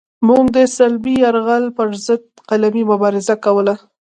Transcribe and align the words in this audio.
موږ 0.27 0.45
د 0.55 0.57
صلیبي 0.75 1.13
یرغل 1.25 1.63
پرضد 1.77 2.21
قلمي 2.49 2.83
مبارزه 2.91 3.35
کوله. 3.45 3.75